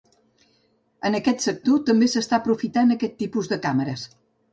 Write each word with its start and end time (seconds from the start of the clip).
En 1.09 1.17
aquest 1.17 1.43
sector 1.47 1.83
també 1.89 2.07
s'està 2.13 2.35
aprofitant 2.39 2.95
aquest 2.95 3.15
tipus 3.21 3.51
de 3.53 3.61
càmeres. 3.67 4.07